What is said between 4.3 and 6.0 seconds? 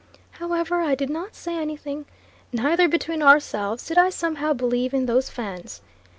believe in those Fans.